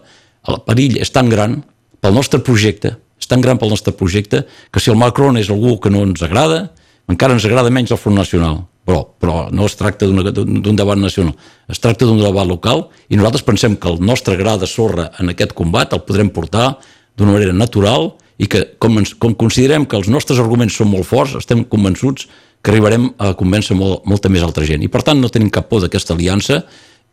el 0.48 0.62
perill 0.66 0.98
és 1.00 1.12
tan 1.12 1.28
gran 1.28 1.60
pel 2.00 2.16
nostre 2.16 2.40
projecte, 2.40 2.94
és 3.20 3.28
tan 3.28 3.42
gran 3.44 3.58
pel 3.60 3.72
nostre 3.72 3.92
projecte 3.92 4.46
que 4.72 4.80
si 4.80 4.90
el 4.90 4.96
Macron 4.96 5.36
és 5.36 5.50
algú 5.52 5.76
que 5.80 5.92
no 5.92 6.04
ens 6.06 6.22
agrada, 6.24 6.70
encara 7.10 7.36
ens 7.36 7.44
agrada 7.44 7.72
menys 7.72 7.92
el 7.92 8.00
Front 8.00 8.16
Nacional. 8.16 8.64
Però, 8.88 9.02
però 9.20 9.50
no 9.52 9.66
es 9.68 9.76
tracta 9.76 10.08
d'un 10.08 10.76
debat 10.78 10.98
nacional, 10.98 11.34
es 11.70 11.78
tracta 11.78 12.06
d'un 12.08 12.18
debat 12.18 12.48
local 12.48 12.86
i 13.12 13.18
nosaltres 13.18 13.44
pensem 13.46 13.76
que 13.76 13.90
el 13.92 14.00
nostre 14.02 14.38
gra 14.40 14.56
de 14.58 14.66
sorra 14.66 15.10
en 15.20 15.30
aquest 15.30 15.52
combat 15.54 15.92
el 15.92 16.00
podrem 16.08 16.30
portar 16.32 16.72
d'una 17.14 17.36
manera 17.36 17.52
natural 17.52 18.14
i 18.40 18.48
que 18.48 18.64
com, 18.80 18.96
ens, 18.98 19.12
com 19.20 19.36
considerem 19.36 19.84
que 19.84 19.98
els 20.00 20.08
nostres 20.08 20.40
arguments 20.40 20.80
són 20.80 20.88
molt 20.90 21.06
forts, 21.06 21.36
estem 21.38 21.60
convençuts 21.68 22.26
que 22.62 22.72
arribarem 22.72 23.10
a 23.19 23.32
convèncer 23.38 23.76
molt, 23.76 24.05
molta 24.08 24.29
més 24.29 24.44
altra 24.44 24.67
gent. 24.69 24.84
I 24.84 24.93
per 24.93 25.02
tant 25.06 25.20
no 25.20 25.32
tenim 25.32 25.50
cap 25.52 25.69
por 25.70 25.82
d'aquesta 25.84 26.14
aliança 26.17 26.62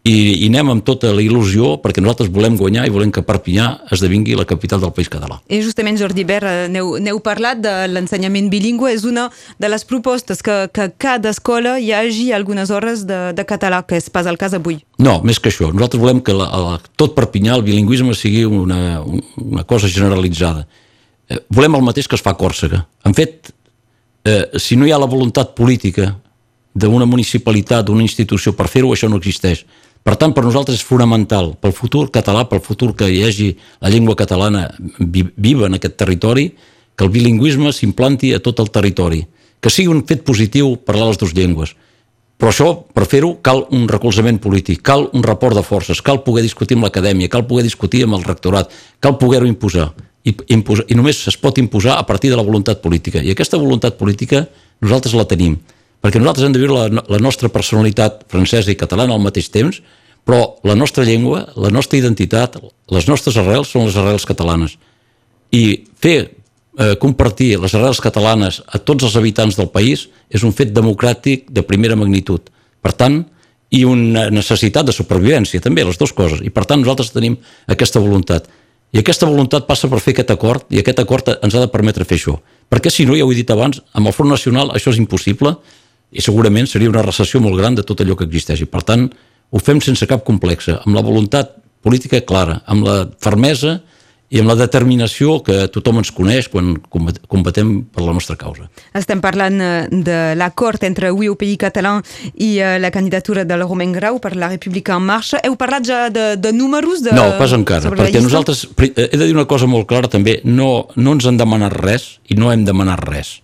i, 0.08 0.44
i 0.44 0.48
anem 0.48 0.70
amb 0.72 0.84
tota 0.88 1.10
la 1.16 1.24
il·lusió 1.24 1.74
perquè 1.84 2.01
nosaltres 2.04 2.30
volem 2.32 2.56
guanyar 2.60 2.86
i 2.88 2.92
volem 2.94 3.10
que 3.12 3.24
Perpinyà 3.27 3.68
esdevingui 3.92 4.38
la 4.39 4.46
capital 4.48 4.80
del 4.84 4.94
país 4.96 5.10
català. 5.12 5.39
I 5.51 5.60
justament, 5.66 5.98
Jordi 6.00 6.24
Ber, 6.27 6.39
eh, 6.48 6.68
n'heu 6.72 7.20
parlat 7.25 7.60
de 7.63 7.74
l'ensenyament 7.92 8.48
bilingüe, 8.51 8.94
és 8.96 9.04
una 9.08 9.27
de 9.60 9.72
les 9.72 9.84
propostes 9.88 10.44
que, 10.46 10.56
que 10.72 10.89
cada 11.01 11.34
escola 11.36 11.75
hi 11.82 11.92
hagi 11.96 12.30
algunes 12.36 12.72
hores 12.72 13.04
de, 13.10 13.20
de 13.36 13.48
català, 13.48 13.82
que 13.88 14.00
és 14.00 14.08
pas 14.13 14.30
el 14.30 14.39
cas 14.39 14.56
avui. 14.56 14.80
No, 15.04 15.20
més 15.27 15.42
que 15.44 15.51
això. 15.51 15.74
Nosaltres 15.74 16.04
volem 16.04 16.24
que 16.24 16.36
la, 16.36 16.48
la, 16.56 16.80
tot 17.00 17.18
Perpinyà, 17.18 17.58
el 17.58 17.68
bilingüisme, 17.68 18.16
sigui 18.16 18.46
una, 18.48 19.01
una 19.44 19.68
cosa 19.68 19.92
generalitzada. 19.92 20.68
Eh, 21.27 21.42
volem 21.51 21.75
el 21.75 21.84
mateix 21.84 22.08
que 22.08 22.16
es 22.16 22.24
fa 22.24 22.36
a 22.36 22.39
Còrsega. 22.39 22.86
En 23.08 23.18
fet, 23.18 23.51
eh, 24.28 24.60
si 24.60 24.76
no 24.76 24.86
hi 24.86 24.92
ha 24.92 25.00
la 25.00 25.08
voluntat 25.10 25.56
política 25.56 26.12
d'una 26.78 27.08
municipalitat, 27.10 27.88
d'una 27.88 28.04
institució 28.06 28.54
per 28.54 28.68
fer-ho, 28.70 28.92
això 28.94 29.10
no 29.10 29.18
existeix. 29.22 29.64
Per 30.04 30.16
tant, 30.16 30.34
per 30.36 30.44
nosaltres 30.46 30.78
és 30.78 30.86
fonamental, 30.88 31.56
pel 31.60 31.74
futur 31.76 32.06
català, 32.14 32.46
pel 32.48 32.62
futur 32.64 32.94
que 32.96 33.10
hi 33.12 33.24
hagi 33.26 33.48
la 33.82 33.90
llengua 33.92 34.16
catalana 34.16 34.68
viva 35.00 35.68
en 35.68 35.80
aquest 35.80 35.98
territori, 36.00 36.52
que 36.96 37.06
el 37.06 37.12
bilingüisme 37.14 37.74
s'implanti 37.74 38.34
a 38.34 38.40
tot 38.44 38.62
el 38.64 38.72
territori, 38.72 39.26
que 39.60 39.74
sigui 39.74 39.92
un 39.92 40.06
fet 40.08 40.24
positiu 40.28 40.76
parlar 40.86 41.10
les 41.10 41.20
dues 41.20 41.36
llengües. 41.36 41.74
Però 42.38 42.54
això, 42.54 42.70
per 42.94 43.08
fer-ho, 43.10 43.34
cal 43.42 43.64
un 43.74 43.88
recolzament 43.90 44.38
polític, 44.40 44.84
cal 44.86 45.08
un 45.18 45.26
report 45.26 45.58
de 45.58 45.66
forces, 45.66 46.04
cal 46.06 46.22
poder 46.24 46.46
discutir 46.46 46.78
amb 46.78 46.86
l'acadèmia, 46.86 47.32
cal 47.34 47.48
poder 47.50 47.66
discutir 47.66 48.04
amb 48.06 48.20
el 48.20 48.28
rectorat, 48.28 48.70
cal 49.02 49.18
poder-ho 49.18 49.50
imposar 49.50 49.90
i, 50.28 50.34
imposa, 50.54 50.86
i 50.92 50.98
només 50.98 51.20
es 51.32 51.38
pot 51.40 51.58
imposar 51.62 51.98
a 51.98 52.06
partir 52.08 52.32
de 52.34 52.40
la 52.40 52.46
voluntat 52.46 52.82
política. 52.84 53.22
I 53.24 53.32
aquesta 53.34 53.60
voluntat 53.62 53.98
política 54.00 54.46
nosaltres 54.84 55.16
la 55.18 55.28
tenim, 55.30 55.58
perquè 56.04 56.20
nosaltres 56.22 56.48
hem 56.48 56.56
de 56.56 56.62
viure 56.62 56.76
la, 56.78 57.06
la 57.08 57.22
nostra 57.24 57.50
personalitat 57.54 58.26
francesa 58.32 58.74
i 58.74 58.80
catalana 58.80 59.16
al 59.16 59.24
mateix 59.24 59.50
temps, 59.54 59.80
però 60.28 60.58
la 60.68 60.76
nostra 60.76 61.06
llengua, 61.08 61.46
la 61.56 61.72
nostra 61.72 61.98
identitat, 62.00 62.58
les 62.92 63.08
nostres 63.08 63.38
arrels 63.40 63.72
són 63.72 63.88
les 63.88 63.96
arrels 63.96 64.28
catalanes. 64.28 64.76
I 65.56 65.88
fer 66.04 66.18
eh, 66.20 66.96
compartir 67.00 67.54
les 67.62 67.74
arrels 67.78 68.04
catalanes 68.04 68.60
a 68.68 68.82
tots 68.84 69.08
els 69.08 69.16
habitants 69.16 69.56
del 69.56 69.72
país 69.72 70.10
és 70.28 70.44
un 70.44 70.52
fet 70.52 70.76
democràtic 70.76 71.48
de 71.48 71.64
primera 71.64 71.96
magnitud. 71.96 72.52
Per 72.84 72.92
tant, 72.92 73.22
i 73.72 73.84
una 73.88 74.28
necessitat 74.32 74.88
de 74.88 74.96
supervivència, 74.96 75.64
també, 75.64 75.84
les 75.88 76.00
dues 76.00 76.14
coses. 76.16 76.44
I 76.44 76.52
per 76.52 76.66
tant 76.68 76.84
nosaltres 76.84 77.12
tenim 77.16 77.40
aquesta 77.72 78.04
voluntat. 78.04 78.48
I 78.98 79.04
aquesta 79.04 79.27
voluntat 79.30 79.68
passa 79.68 79.86
per 79.92 80.00
fer 80.01 80.16
aquest 80.16 80.32
acord, 80.34 80.63
i 80.74 80.80
aquest 80.82 80.98
acord 81.04 81.27
ens 81.36 81.54
ha 81.54 81.60
de 81.62 81.70
permetre 81.70 82.06
fer 82.08 82.18
això. 82.18 82.34
Perquè 82.66 82.89
si 82.89 83.04
no, 83.06 83.13
ja 83.13 83.27
ho 83.27 83.30
he 83.30 83.36
dit 83.38 83.51
abans, 83.54 83.77
amb 83.94 84.10
el 84.10 84.16
Front 84.16 84.32
Nacional 84.34 84.72
això 84.74 84.89
és 84.89 84.98
impossible, 84.98 85.51
i 86.10 86.24
segurament 86.25 86.66
seria 86.66 86.89
una 86.89 87.04
recessió 87.06 87.38
molt 87.44 87.60
gran 87.60 87.77
de 87.77 87.86
tot 87.86 88.01
allò 88.01 88.16
que 88.18 88.25
existeix. 88.25 88.63
Per 88.66 88.82
tant, 88.88 89.06
ho 89.54 89.62
fem 89.62 89.84
sense 89.86 90.08
cap 90.10 90.24
complexa, 90.25 90.80
amb 90.82 90.98
la 90.98 91.04
voluntat 91.06 91.54
política 91.86 92.24
clara, 92.25 92.63
amb 92.66 92.89
la 92.89 92.96
fermesa 93.22 93.75
i 94.28 94.42
amb 94.42 94.50
la 94.52 94.58
determinació 94.60 95.38
que 95.44 95.56
tothom 95.72 96.02
ens 96.02 96.10
coneix 96.12 96.50
quan 96.52 96.74
combatem 96.92 97.70
per 97.96 98.04
la 98.04 98.16
nostra 98.16 98.36
causa. 98.40 98.66
Estem 98.98 99.22
parlant 99.24 99.62
eh, 99.64 99.88
de 99.88 100.18
l'acord 100.36 100.84
entre 100.84 101.14
Pays 101.40 101.58
Català 101.62 101.94
i 102.36 102.58
eh, 102.60 102.76
la 102.80 102.92
candidatura 102.92 103.46
del 103.48 103.64
Romain 103.64 103.94
Grau 103.96 104.20
per 104.20 104.36
la 104.36 104.50
República 104.50 104.98
en 104.98 105.06
Marxa. 105.08 105.40
Heu 105.44 105.56
parlat 105.56 105.88
ja 105.88 106.10
de, 106.10 106.36
de 106.36 106.52
números? 106.52 107.04
De, 107.06 107.14
no, 107.16 107.30
pas 107.40 107.54
encara, 107.56 107.92
perquè 107.94 108.20
nosaltres, 108.22 108.66
eh, 108.84 108.92
he 109.08 109.16
de 109.18 109.26
dir 109.26 109.36
una 109.36 109.48
cosa 109.48 109.68
molt 109.68 109.88
clara 109.88 110.12
també, 110.12 110.42
no, 110.44 110.88
no 110.96 111.16
ens 111.16 111.28
han 111.28 111.40
demanat 111.40 111.78
res 111.80 112.18
i 112.28 112.36
no 112.36 112.52
hem 112.52 112.68
demanat 112.68 113.04
res. 113.08 113.38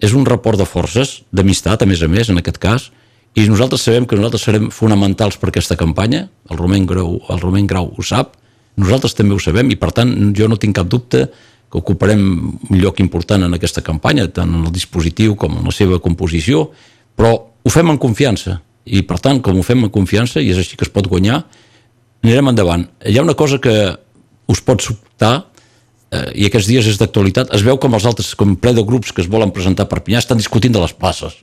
És 0.00 0.16
un 0.16 0.24
report 0.28 0.60
de 0.60 0.68
forces, 0.68 1.22
d'amistat, 1.32 1.84
a 1.84 1.88
més 1.88 2.00
a 2.04 2.08
més, 2.08 2.32
en 2.32 2.40
aquest 2.40 2.60
cas, 2.60 2.90
i 3.36 3.44
nosaltres 3.50 3.84
sabem 3.84 4.08
que 4.08 4.16
nosaltres 4.16 4.48
serem 4.48 4.70
fonamentals 4.72 5.36
per 5.36 5.50
aquesta 5.50 5.76
campanya, 5.76 6.26
el 6.48 6.56
Romain 6.56 6.88
Grau, 6.88 7.18
el 7.28 7.40
Romain 7.42 7.68
Grau 7.68 7.92
ho 7.92 8.04
sap, 8.04 8.32
nosaltres 8.76 9.16
també 9.16 9.34
ho 9.34 9.40
sabem 9.42 9.70
i, 9.72 9.78
per 9.80 9.92
tant, 9.96 10.12
jo 10.36 10.48
no 10.48 10.58
tinc 10.60 10.76
cap 10.78 10.88
dubte 10.88 11.26
que 11.66 11.80
ocuparem 11.80 12.22
un 12.70 12.78
lloc 12.78 13.00
important 13.02 13.46
en 13.46 13.56
aquesta 13.56 13.82
campanya, 13.82 14.28
tant 14.30 14.52
en 14.52 14.66
el 14.68 14.72
dispositiu 14.74 15.34
com 15.38 15.58
en 15.58 15.66
la 15.66 15.74
seva 15.74 15.98
composició, 16.02 16.68
però 17.16 17.32
ho 17.36 17.72
fem 17.72 17.90
en 17.90 17.98
confiança. 17.98 18.60
I, 18.86 19.02
per 19.02 19.18
tant, 19.18 19.40
com 19.42 19.58
ho 19.58 19.64
fem 19.66 19.82
en 19.82 19.90
confiança, 19.90 20.38
i 20.38 20.52
és 20.52 20.60
així 20.62 20.78
que 20.78 20.86
es 20.86 20.92
pot 20.94 21.08
guanyar, 21.10 21.40
anirem 22.22 22.52
endavant. 22.52 22.86
Hi 23.02 23.18
ha 23.18 23.24
una 23.26 23.34
cosa 23.34 23.58
que 23.62 23.74
us 24.46 24.62
pot 24.62 24.84
sobtar, 24.84 25.48
eh, 26.12 26.28
i 26.42 26.46
aquests 26.46 26.70
dies 26.70 26.86
és 26.86 27.00
d'actualitat, 27.00 27.50
es 27.56 27.66
veu 27.66 27.80
com 27.82 27.98
els 27.98 28.06
altres, 28.06 28.34
com 28.38 28.54
ple 28.54 28.76
de 28.76 28.84
grups 28.86 29.10
que 29.10 29.24
es 29.24 29.30
volen 29.32 29.50
presentar 29.50 29.88
per 29.90 30.04
Pinyà, 30.06 30.22
estan 30.22 30.38
discutint 30.38 30.76
de 30.76 30.84
les 30.84 30.94
places. 30.94 31.40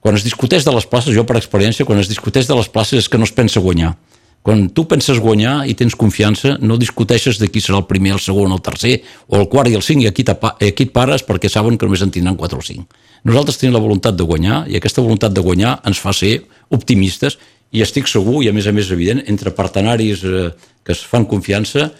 Quan 0.00 0.14
es 0.16 0.22
discuteix 0.24 0.64
de 0.64 0.72
les 0.72 0.86
places, 0.86 1.12
jo 1.16 1.26
per 1.26 1.36
experiència, 1.36 1.84
quan 1.84 1.98
es 1.98 2.08
discuteix 2.08 2.46
de 2.46 2.56
les 2.56 2.70
places 2.70 3.02
és 3.02 3.10
que 3.10 3.18
no 3.18 3.26
es 3.26 3.34
pensa 3.34 3.60
guanyar. 3.60 3.96
Quan 4.42 4.70
tu 4.72 4.86
penses 4.88 5.18
guanyar 5.20 5.66
i 5.68 5.74
tens 5.76 5.94
confiança, 6.00 6.54
no 6.64 6.78
discuteixes 6.80 7.36
de 7.38 7.50
qui 7.52 7.60
serà 7.60 7.82
el 7.82 7.86
primer, 7.88 8.14
el 8.16 8.22
segon, 8.24 8.54
el 8.54 8.62
tercer, 8.64 9.02
o 9.28 9.36
el 9.36 9.48
quart 9.52 9.68
i 9.68 9.76
el 9.76 9.84
cinc, 9.84 10.00
i 10.04 10.08
aquí, 10.08 10.24
aquí 10.24 10.86
et 10.86 10.92
pares 10.94 11.24
perquè 11.26 11.50
saben 11.52 11.76
que 11.76 11.84
només 11.84 12.00
en 12.06 12.12
tindran 12.14 12.38
quatre 12.40 12.56
o 12.56 12.64
cinc. 12.64 12.88
Nosaltres 13.28 13.60
tenim 13.60 13.74
la 13.76 13.82
voluntat 13.84 14.16
de 14.16 14.24
guanyar, 14.24 14.62
i 14.72 14.78
aquesta 14.78 15.04
voluntat 15.04 15.34
de 15.36 15.44
guanyar 15.44 15.74
ens 15.84 16.00
fa 16.00 16.14
ser 16.16 16.38
optimistes, 16.72 17.36
i 17.70 17.84
estic 17.84 18.08
segur, 18.08 18.40
i 18.42 18.48
a 18.48 18.54
més 18.56 18.66
a 18.66 18.72
més 18.72 18.88
evident, 18.90 19.20
entre 19.28 19.52
partenaris 19.54 20.24
eh, 20.24 20.48
que 20.82 20.96
es 20.96 21.02
fan 21.04 21.28
confiança, 21.28 21.90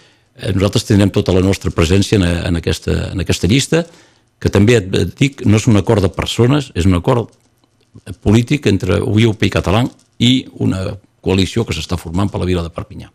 eh, 0.41 0.55
nosaltres 0.57 0.89
tindrem 0.89 1.13
tota 1.13 1.37
la 1.37 1.45
nostra 1.45 1.71
presència 1.77 2.17
en, 2.17 2.25
en, 2.25 2.57
aquesta, 2.57 3.13
en 3.13 3.21
aquesta 3.21 3.53
llista, 3.53 3.85
que 4.41 4.49
també 4.49 4.79
et 4.81 4.89
dic, 5.21 5.45
no 5.45 5.61
és 5.61 5.69
un 5.69 5.77
acord 5.77 6.01
de 6.01 6.09
persones, 6.09 6.73
és 6.73 6.89
un 6.89 6.97
acord 6.97 7.29
polític 8.25 8.65
entre 8.71 9.03
UIUP 9.05 9.45
i 9.45 9.53
Català 9.53 9.85
i 10.25 10.33
una 10.65 10.87
coalició 11.21 11.65
que 11.65 11.77
s'està 11.77 11.99
formant 12.01 12.31
per 12.31 12.41
la 12.43 12.49
vila 12.49 12.65
de 12.67 12.73
Perpinyà. 12.75 13.11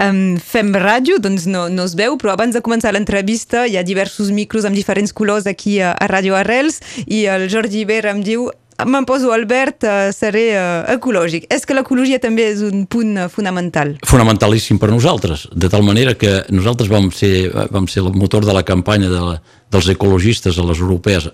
Um, 0.00 0.38
fem 0.38 0.70
ràdio, 0.78 1.18
doncs 1.18 1.48
no, 1.50 1.66
no 1.68 1.84
es 1.88 1.96
veu, 1.98 2.14
però 2.20 2.32
abans 2.36 2.54
de 2.54 2.62
començar 2.64 2.92
l'entrevista 2.94 3.66
hi 3.66 3.76
ha 3.76 3.84
diversos 3.84 4.30
micros 4.30 4.64
amb 4.64 4.78
diferents 4.78 5.12
colors 5.12 5.48
aquí 5.50 5.80
a, 5.82 5.90
a 5.92 6.06
Ràdio 6.08 6.36
Arrels 6.38 6.78
i 7.06 7.24
el 7.28 7.48
Jordi 7.50 7.82
Iber 7.82 8.04
em 8.12 8.22
diu 8.24 8.48
me'n 8.86 9.04
poso 9.04 9.32
Albert, 9.34 9.84
uh, 9.84 10.08
seré 10.14 10.44
uh, 10.54 10.86
ecològic. 10.94 11.44
És 11.52 11.66
que 11.68 11.76
l'ecologia 11.76 12.20
també 12.22 12.46
és 12.52 12.62
un 12.64 12.86
punt 12.88 13.18
uh, 13.18 13.26
fonamental? 13.32 13.96
Fonamentalíssim 14.08 14.78
per 14.80 14.88
nosaltres, 14.92 15.48
de 15.52 15.68
tal 15.72 15.84
manera 15.84 16.14
que 16.16 16.38
nosaltres 16.54 16.88
vam 16.88 17.10
ser, 17.12 17.50
vam 17.74 17.88
ser 17.90 18.04
el 18.06 18.14
motor 18.16 18.46
de 18.46 18.54
la 18.56 18.64
campanya 18.64 19.10
de 19.12 19.20
la, 19.20 19.34
dels 19.72 19.90
ecologistes 19.92 20.56
a 20.56 20.64
les 20.64 20.80
europees 20.80 21.28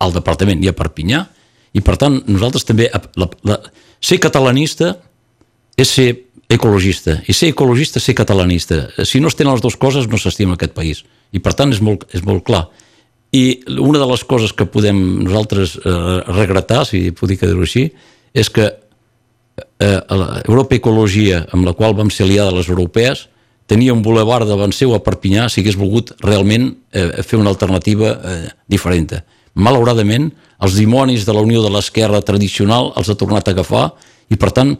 al 0.00 0.16
departament 0.16 0.64
i 0.64 0.70
a 0.70 0.74
Perpinyà, 0.74 1.22
i 1.76 1.84
per 1.84 1.94
tant 2.00 2.16
nosaltres 2.26 2.66
també, 2.66 2.88
la, 2.90 3.28
la, 3.46 3.60
ser 4.02 4.18
catalanista 4.18 4.96
és 5.80 5.88
ser 5.88 6.10
ecologista, 6.50 7.20
i 7.30 7.34
ser 7.36 7.52
ecologista 7.54 8.00
és 8.00 8.08
ser 8.10 8.16
catalanista. 8.18 8.82
Si 9.06 9.20
no 9.22 9.30
es 9.30 9.38
tenen 9.38 9.54
les 9.54 9.64
dues 9.64 9.78
coses 9.80 10.08
no 10.10 10.18
s'estima 10.20 10.58
aquest 10.58 10.74
país, 10.76 11.04
i 11.32 11.40
per 11.42 11.54
tant 11.56 11.72
és 11.72 11.80
molt, 11.84 12.08
és 12.16 12.24
molt 12.26 12.44
clar. 12.46 12.66
I 13.32 13.62
una 13.78 14.00
de 14.02 14.08
les 14.10 14.24
coses 14.26 14.52
que 14.52 14.66
podem 14.66 14.98
nosaltres 15.22 15.76
eh, 15.78 15.90
regretar, 16.34 16.82
si 16.88 17.10
puc 17.14 17.30
dir-ho 17.30 17.62
així, 17.62 17.86
és 18.34 18.50
que 18.50 18.66
eh, 18.66 20.00
Europa 20.48 20.74
Ecologia, 20.74 21.44
amb 21.54 21.68
la 21.68 21.76
qual 21.78 21.94
vam 21.94 22.10
ser 22.10 22.26
aliada 22.26 22.56
les 22.56 22.68
europees, 22.68 23.28
tenia 23.70 23.94
un 23.94 24.02
boulevard 24.02 24.48
davant 24.50 24.74
seu 24.74 24.96
a 24.96 25.02
Perpinyà 25.04 25.46
si 25.48 25.62
hagués 25.62 25.78
volgut 25.78 26.10
realment 26.26 26.72
eh, 26.90 27.22
fer 27.22 27.38
una 27.38 27.52
alternativa 27.54 28.16
eh, 28.18 28.38
diferent. 28.66 29.20
Malauradament, 29.54 30.32
els 30.60 30.74
dimonis 30.74 31.22
de 31.26 31.34
la 31.34 31.44
Unió 31.46 31.62
de 31.62 31.70
l'Esquerra 31.70 32.20
tradicional 32.26 32.90
els 32.98 33.10
ha 33.10 33.18
tornat 33.18 33.46
a 33.46 33.54
agafar 33.54 33.92
i, 34.30 34.34
per 34.34 34.50
tant, 34.54 34.74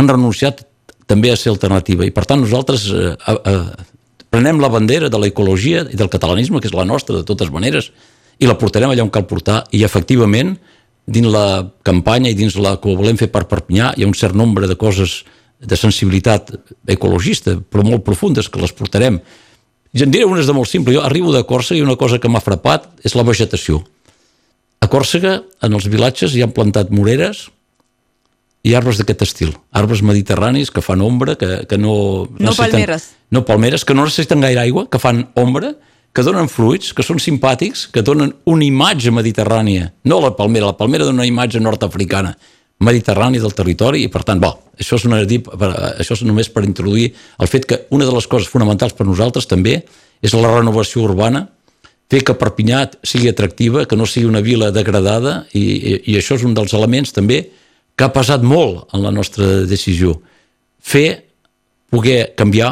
han 0.00 0.08
renunciat 0.08 0.64
també 1.10 1.32
a 1.32 1.38
ser 1.38 1.52
alternativa 1.52 2.06
i 2.06 2.12
per 2.14 2.24
tant 2.28 2.40
nosaltres 2.40 2.86
eh, 2.94 3.14
eh, 3.14 3.62
prenem 4.30 4.60
la 4.62 4.70
bandera 4.72 5.10
de 5.10 5.18
l'ecologia 5.20 5.84
i 5.90 5.98
del 5.98 6.10
catalanisme, 6.10 6.60
que 6.62 6.70
és 6.70 6.76
la 6.76 6.86
nostra 6.86 7.18
de 7.18 7.26
totes 7.26 7.50
maneres, 7.52 7.90
i 8.40 8.48
la 8.48 8.56
portarem 8.56 8.92
allà 8.92 9.04
on 9.04 9.12
cal 9.12 9.26
portar 9.28 9.64
i 9.76 9.82
efectivament 9.84 10.54
dins 11.10 11.28
la 11.28 11.66
campanya 11.84 12.30
i 12.30 12.38
dins 12.38 12.56
la 12.56 12.76
que 12.80 12.94
volem 12.96 13.18
fer 13.18 13.28
per 13.32 13.48
Perpinyà 13.50 13.92
hi 13.96 14.06
ha 14.06 14.08
un 14.08 14.16
cert 14.16 14.36
nombre 14.38 14.68
de 14.70 14.78
coses 14.78 15.20
de 15.60 15.76
sensibilitat 15.76 16.54
ecologista, 16.88 17.58
però 17.58 17.84
molt 17.84 18.04
profundes, 18.06 18.48
que 18.48 18.62
les 18.62 18.72
portarem. 18.72 19.18
I 19.92 20.04
en 20.06 20.12
diré 20.14 20.24
unes 20.24 20.46
de 20.48 20.54
molt 20.56 20.70
simple. 20.70 20.94
Jo 20.94 21.02
arribo 21.04 21.34
de 21.34 21.42
Còrsega 21.44 21.82
i 21.82 21.84
una 21.84 21.98
cosa 22.00 22.20
que 22.22 22.30
m'ha 22.32 22.40
frapat 22.40 22.86
és 23.04 23.16
la 23.18 23.26
vegetació. 23.26 23.82
A 24.80 24.88
Còrsega, 24.88 25.40
en 25.60 25.76
els 25.76 25.90
vilatges, 25.92 26.32
hi 26.32 26.46
han 26.46 26.54
plantat 26.56 26.94
moreres, 26.94 27.50
i 28.66 28.74
arbres 28.76 28.98
d'aquest 29.00 29.22
estil, 29.24 29.54
arbres 29.72 30.02
mediterranis 30.04 30.70
que 30.70 30.82
fan 30.84 31.00
ombra, 31.00 31.36
que, 31.40 31.64
que 31.68 31.78
no... 31.80 32.28
No 32.38 32.52
palmeres. 32.56 33.10
No 33.32 33.44
palmeres, 33.48 33.86
que 33.88 33.94
no 33.96 34.04
necessiten 34.04 34.42
gaire 34.44 34.60
aigua, 34.66 34.84
que 34.90 35.00
fan 35.00 35.24
ombra, 35.40 35.72
que 36.12 36.24
donen 36.26 36.50
fruits, 36.50 36.90
que 36.92 37.04
són 37.06 37.20
simpàtics, 37.22 37.86
que 37.94 38.02
donen 38.04 38.34
una 38.50 38.66
imatge 38.66 39.12
mediterrània, 39.14 39.92
no 40.04 40.18
la 40.20 40.34
palmera, 40.36 40.72
la 40.72 40.76
palmera 40.76 41.06
dona 41.06 41.22
una 41.22 41.28
imatge 41.28 41.62
nord-africana, 41.62 42.34
mediterrània 42.84 43.40
del 43.40 43.54
territori, 43.56 44.02
i 44.04 44.10
per 44.12 44.24
tant, 44.26 44.40
bo, 44.42 44.50
això 44.80 44.98
és, 44.98 45.06
una, 45.08 45.20
això 45.22 46.16
és 46.16 46.24
només 46.26 46.48
per 46.52 46.64
introduir 46.66 47.10
el 47.40 47.48
fet 47.52 47.68
que 47.68 47.82
una 47.94 48.08
de 48.08 48.14
les 48.16 48.28
coses 48.28 48.48
fonamentals 48.50 48.96
per 48.96 49.06
nosaltres 49.08 49.48
també 49.48 49.78
és 50.20 50.36
la 50.36 50.52
renovació 50.52 51.04
urbana, 51.04 51.46
fer 52.10 52.24
que 52.26 52.34
Perpinyà 52.34 52.82
sigui 53.06 53.30
atractiva, 53.30 53.86
que 53.86 53.96
no 53.96 54.08
sigui 54.08 54.26
una 54.26 54.42
vila 54.42 54.72
degradada, 54.74 55.44
i, 55.54 55.62
i, 55.62 55.96
i 56.10 56.18
això 56.18 56.36
és 56.40 56.44
un 56.44 56.56
dels 56.56 56.74
elements 56.74 57.14
també 57.14 57.44
que 58.00 58.06
ha 58.08 58.14
pesat 58.14 58.40
molt 58.40 58.94
en 58.96 59.02
la 59.04 59.10
nostra 59.12 59.44
decisió. 59.68 60.14
Fer, 60.80 61.20
poder 61.92 62.30
canviar, 62.32 62.70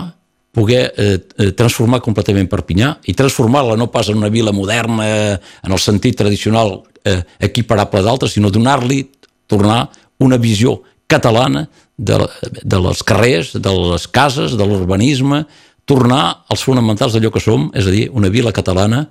poder 0.56 0.87
eh, 0.97 1.18
eh, 1.20 1.50
transformar 1.52 2.00
completament 2.00 2.49
Perpinyà 2.49 2.94
i 3.12 3.14
transformar-la 3.18 3.76
no 3.76 3.90
pas 3.92 4.08
en 4.08 4.16
una 4.16 4.30
vila 4.32 4.54
moderna 4.56 5.04
en 5.37 5.75
el 5.76 5.82
sentit 5.85 6.16
tradicional 6.16 6.78
eh, 7.04 7.20
equiparable 7.44 8.00
d'altres, 8.06 8.32
sinó 8.38 8.49
donar-li, 8.49 9.02
tornar 9.47 9.82
una 10.25 10.38
visió 10.40 10.78
catalana 11.06 11.66
de, 11.99 12.23
de 12.64 12.80
les 12.88 13.02
carrers, 13.04 13.52
de 13.52 13.75
les 13.92 14.08
cases, 14.08 14.56
de 14.56 14.64
l'urbanisme, 14.64 15.42
tornar 15.85 16.23
als 16.49 16.64
fonamentals 16.64 17.12
d'allò 17.12 17.35
que 17.35 17.44
som, 17.44 17.68
és 17.76 17.85
a 17.85 17.92
dir, 17.92 18.06
una 18.16 18.32
vila 18.32 18.54
catalana 18.56 19.04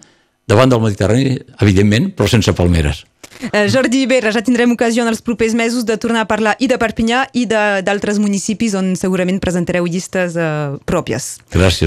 davant 0.49 0.73
del 0.73 0.81
Mediterrani, 0.81 1.37
evidentment, 1.61 2.09
però 2.17 2.25
sense 2.31 2.57
palmeres. 2.57 3.05
Eh, 3.51 3.67
Jordi 3.69 4.03
Ibera, 4.05 4.31
ja 4.33 4.41
tindrem 4.41 4.71
ocasió 4.73 5.03
en 5.03 5.11
els 5.11 5.21
propers 5.21 5.53
mesos 5.57 5.85
de 5.85 5.97
tornar 6.01 6.25
a 6.25 6.29
parlar 6.29 6.55
i 6.59 6.69
de 6.69 6.79
Perpinyà 6.81 7.27
i 7.37 7.45
d'altres 7.49 8.19
municipis 8.23 8.75
on 8.77 8.95
segurament 8.99 9.39
presentareu 9.43 9.85
llistes 9.85 10.37
uh, 10.39 10.77
pròpies. 10.89 11.37
Gràcies. 11.53 11.85